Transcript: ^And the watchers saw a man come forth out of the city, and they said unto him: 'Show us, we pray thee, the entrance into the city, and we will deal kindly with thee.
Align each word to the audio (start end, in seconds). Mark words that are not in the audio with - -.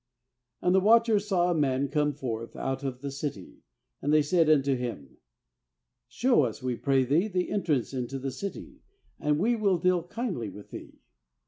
^And 0.63 0.73
the 0.73 0.79
watchers 0.79 1.27
saw 1.27 1.51
a 1.51 1.55
man 1.55 1.87
come 1.87 2.11
forth 2.15 2.55
out 2.55 2.83
of 2.83 3.01
the 3.01 3.11
city, 3.11 3.59
and 4.01 4.11
they 4.11 4.23
said 4.23 4.49
unto 4.49 4.75
him: 4.75 5.17
'Show 6.07 6.41
us, 6.45 6.63
we 6.63 6.75
pray 6.75 7.03
thee, 7.05 7.27
the 7.27 7.51
entrance 7.51 7.93
into 7.93 8.17
the 8.17 8.31
city, 8.31 8.79
and 9.19 9.37
we 9.37 9.55
will 9.55 9.77
deal 9.77 10.01
kindly 10.01 10.49
with 10.49 10.71
thee. 10.71 11.01